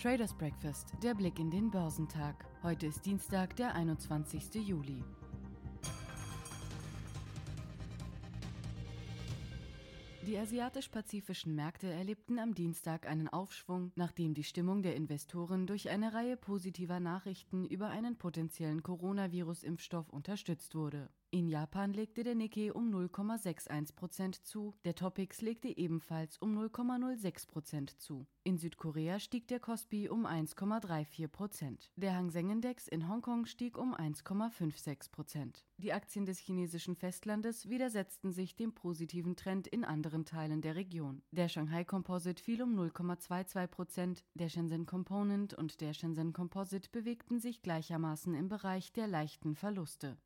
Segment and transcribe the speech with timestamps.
[0.00, 2.46] Traders Breakfast, der Blick in den Börsentag.
[2.62, 4.54] Heute ist Dienstag, der 21.
[4.66, 5.04] Juli.
[10.26, 16.14] Die asiatisch-pazifischen Märkte erlebten am Dienstag einen Aufschwung, nachdem die Stimmung der Investoren durch eine
[16.14, 21.10] Reihe positiver Nachrichten über einen potenziellen Coronavirus-Impfstoff unterstützt wurde.
[21.32, 27.46] In Japan legte der Nikkei um 0,61 Prozent zu, der Topix legte ebenfalls um 0,06
[27.46, 28.26] Prozent zu.
[28.42, 31.92] In Südkorea stieg der Kospi um 1,34 Prozent.
[31.94, 35.64] Der Hang Seng Index in Hongkong stieg um 1,56 Prozent.
[35.76, 41.22] Die Aktien des chinesischen Festlandes widersetzten sich dem positiven Trend in anderen Teilen der Region.
[41.30, 47.38] Der Shanghai Composite fiel um 0,22 Prozent, der Shenzhen Component und der Shenzhen Composite bewegten
[47.38, 50.16] sich gleichermaßen im Bereich der leichten Verluste.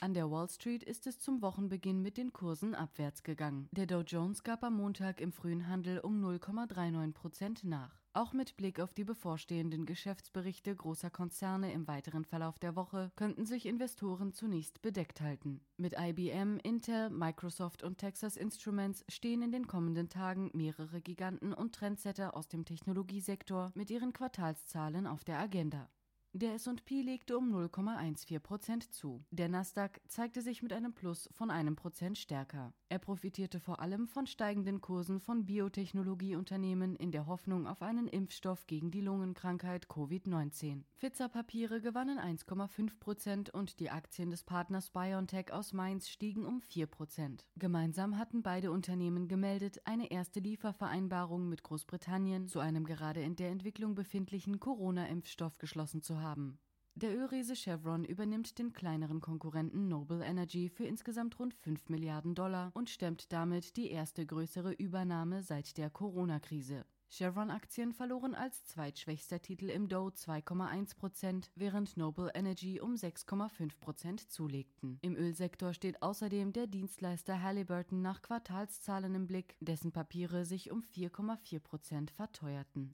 [0.00, 3.68] An der Wall Street ist es zum Wochenbeginn mit den Kursen abwärts gegangen.
[3.72, 8.00] Der Dow Jones gab am Montag im frühen Handel um 0,39 Prozent nach.
[8.12, 13.44] Auch mit Blick auf die bevorstehenden Geschäftsberichte großer Konzerne im weiteren Verlauf der Woche könnten
[13.44, 15.62] sich Investoren zunächst bedeckt halten.
[15.76, 21.74] Mit IBM, Intel, Microsoft und Texas Instruments stehen in den kommenden Tagen mehrere Giganten und
[21.74, 25.88] Trendsetter aus dem Technologiesektor mit ihren Quartalszahlen auf der Agenda.
[26.34, 29.24] Der S&P legte um 0,14 Prozent zu.
[29.30, 32.74] Der Nasdaq zeigte sich mit einem Plus von einem Prozent stärker.
[32.90, 38.66] Er profitierte vor allem von steigenden Kursen von Biotechnologieunternehmen in der Hoffnung auf einen Impfstoff
[38.66, 40.82] gegen die Lungenkrankheit Covid-19.
[40.96, 46.86] Pfizer-Papiere gewannen 1,5 Prozent und die Aktien des Partners BioNTech aus Mainz stiegen um 4
[46.88, 47.46] Prozent.
[47.56, 53.48] Gemeinsam hatten beide Unternehmen gemeldet, eine erste Liefervereinbarung mit Großbritannien zu einem gerade in der
[53.48, 56.58] Entwicklung befindlichen Corona-Impfstoff geschlossen zu haben.
[56.94, 62.72] Der Ölriese Chevron übernimmt den kleineren Konkurrenten Noble Energy für insgesamt rund 5 Milliarden Dollar
[62.74, 66.84] und stemmt damit die erste größere Übernahme seit der Corona-Krise.
[67.10, 74.30] Chevron-Aktien verloren als zweitschwächster Titel im Dow 2,1 Prozent, während Noble Energy um 6,5 Prozent
[74.30, 74.98] zulegten.
[75.00, 80.82] Im Ölsektor steht außerdem der Dienstleister Halliburton nach Quartalszahlen im Blick, dessen Papiere sich um
[80.82, 82.90] 4,4 Prozent verteuerten.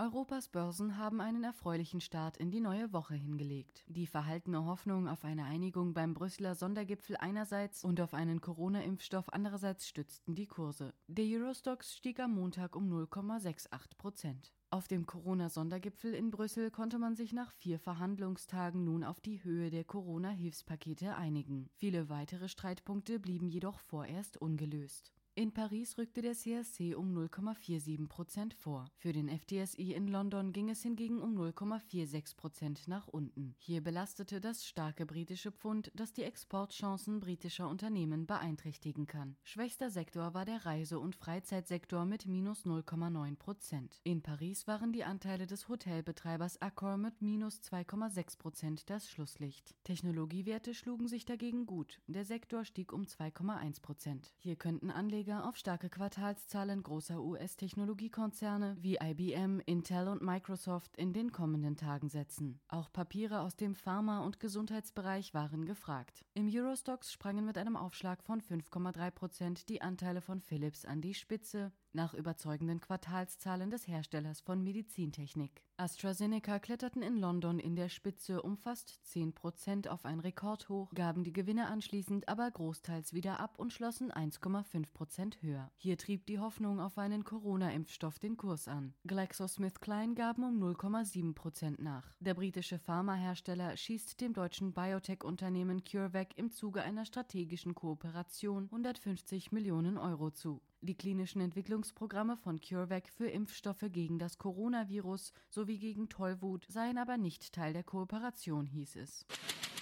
[0.00, 3.84] Europas Börsen haben einen erfreulichen Start in die neue Woche hingelegt.
[3.86, 9.86] Die verhaltene Hoffnung auf eine Einigung beim Brüsseler Sondergipfel einerseits und auf einen Corona-Impfstoff andererseits
[9.86, 10.94] stützten die Kurse.
[11.06, 14.54] Der Eurostox stieg am Montag um 0,68 Prozent.
[14.70, 19.68] Auf dem Corona-Sondergipfel in Brüssel konnte man sich nach vier Verhandlungstagen nun auf die Höhe
[19.68, 21.68] der Corona-Hilfspakete einigen.
[21.74, 25.12] Viele weitere Streitpunkte blieben jedoch vorerst ungelöst.
[25.40, 28.84] In Paris rückte der CAC um 0,47 Prozent vor.
[28.98, 33.54] Für den FTSI in London ging es hingegen um 0,46 Prozent nach unten.
[33.56, 39.34] Hier belastete das starke britische Pfund, das die Exportchancen britischer Unternehmen beeinträchtigen kann.
[39.42, 43.98] Schwächster Sektor war der Reise- und Freizeitsektor mit minus 0,9 Prozent.
[44.04, 49.74] In Paris waren die Anteile des Hotelbetreibers Accor mit minus 2,6 Prozent das Schlusslicht.
[49.84, 51.98] Technologiewerte schlugen sich dagegen gut.
[52.08, 54.34] Der Sektor stieg um 2,1 Prozent.
[54.36, 61.12] Hier könnten Anleger Anleger auf starke Quartalszahlen großer US-Technologiekonzerne wie IBM, Intel und Microsoft in
[61.12, 62.58] den kommenden Tagen setzen.
[62.68, 66.24] Auch Papiere aus dem Pharma- und Gesundheitsbereich waren gefragt.
[66.34, 71.14] Im Eurostox sprangen mit einem Aufschlag von 5,3 Prozent die Anteile von Philips an die
[71.14, 75.62] Spitze, nach überzeugenden Quartalszahlen des Herstellers von Medizintechnik.
[75.80, 81.24] AstraZeneca kletterten in London in der Spitze um fast 10 Prozent auf ein Rekordhoch, gaben
[81.24, 85.70] die Gewinne anschließend aber großteils wieder ab und schlossen 1,5 Prozent höher.
[85.76, 88.92] Hier trieb die Hoffnung auf einen Corona-Impfstoff den Kurs an.
[89.06, 92.14] GlaxoSmithKline gaben um 0,7 Prozent nach.
[92.20, 99.96] Der britische Pharmahersteller schießt dem deutschen Biotech-Unternehmen CureVac im Zuge einer strategischen Kooperation 150 Millionen
[99.96, 100.60] Euro zu.
[100.82, 107.18] Die klinischen Entwicklungsprogramme von CureVac für Impfstoffe gegen das Coronavirus sowie gegen Tollwut seien aber
[107.18, 109.26] nicht Teil der Kooperation, hieß es.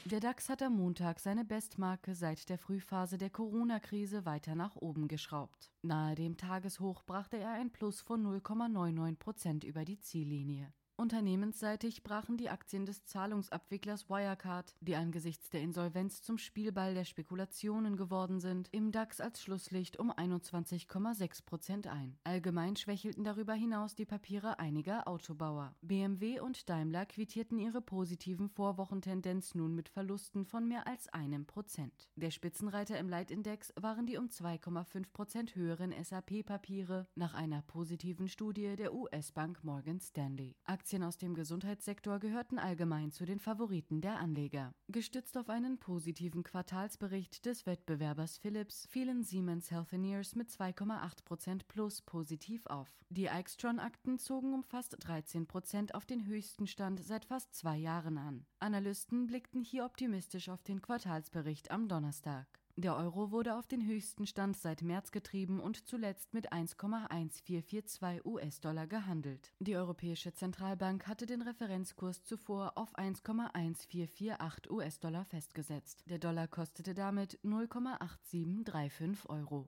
[0.06, 5.06] Der DAX hat am Montag seine Bestmarke seit der Frühphase der Corona-Krise weiter nach oben
[5.06, 5.70] geschraubt.
[5.82, 10.72] Nahe dem Tageshoch brachte er ein Plus von 0,99 Prozent über die Ziellinie.
[11.00, 17.96] Unternehmensseitig brachen die Aktien des Zahlungsabwicklers Wirecard, die angesichts der Insolvenz zum Spielball der Spekulationen
[17.96, 22.18] geworden sind, im DAX als Schlusslicht um 21,6 Prozent ein.
[22.24, 25.72] Allgemein schwächelten darüber hinaus die Papiere einiger Autobauer.
[25.82, 32.08] BMW und Daimler quittierten ihre positiven Vorwochentendenz nun mit Verlusten von mehr als einem Prozent.
[32.16, 38.74] Der Spitzenreiter im Leitindex waren die um 2,5 Prozent höheren SAP-Papiere nach einer positiven Studie
[38.74, 40.56] der US-Bank Morgan Stanley.
[40.64, 44.73] Aktien Aktien aus dem Gesundheitssektor gehörten allgemein zu den Favoriten der Anleger.
[44.88, 52.00] Gestützt auf einen positiven Quartalsbericht des Wettbewerbers Philips fielen Siemens Healthineers mit 2,8 Prozent plus
[52.00, 52.88] positiv auf.
[53.11, 58.17] Die Eichstron-Akten zogen um fast 13 Prozent auf den höchsten Stand seit fast zwei Jahren
[58.17, 58.46] an.
[58.58, 62.46] Analysten blickten hier optimistisch auf den Quartalsbericht am Donnerstag.
[62.78, 68.86] Der Euro wurde auf den höchsten Stand seit März getrieben und zuletzt mit 1,1442 US-Dollar
[68.86, 69.52] gehandelt.
[69.58, 76.04] Die Europäische Zentralbank hatte den Referenzkurs zuvor auf 1,1448 US-Dollar festgesetzt.
[76.06, 79.66] Der Dollar kostete damit 0,8735 Euro.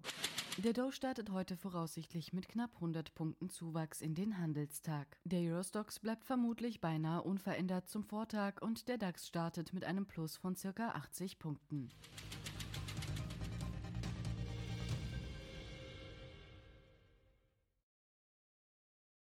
[0.59, 5.19] Der Dow startet heute voraussichtlich mit knapp 100 Punkten Zuwachs in den Handelstag.
[5.25, 10.37] Der Eurostox bleibt vermutlich beinahe unverändert zum Vortag und der DAX startet mit einem Plus
[10.37, 10.91] von ca.
[10.91, 11.89] 80 Punkten.